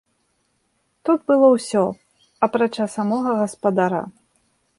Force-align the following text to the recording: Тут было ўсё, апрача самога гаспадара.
Тут 1.09 1.19
было 1.31 1.47
ўсё, 1.55 1.83
апрача 2.49 2.85
самога 2.95 3.31
гаспадара. 3.45 4.03